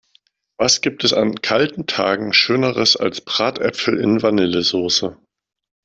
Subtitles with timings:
[0.57, 5.15] Was gibt es an kalten Tagen schöneres als Bratäpfel in Vanillesoße!